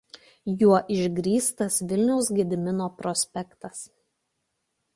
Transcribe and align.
Juo 0.61 0.77
išgrįstas 0.95 1.77
Vilniaus 1.91 2.31
Gedimino 2.39 2.87
prospektas. 3.03 3.85